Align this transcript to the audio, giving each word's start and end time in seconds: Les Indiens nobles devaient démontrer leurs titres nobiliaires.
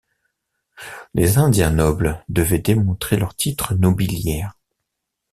Les 1.13 1.37
Indiens 1.37 1.69
nobles 1.69 2.23
devaient 2.27 2.57
démontrer 2.57 3.17
leurs 3.17 3.35
titres 3.35 3.75
nobiliaires. 3.75 4.57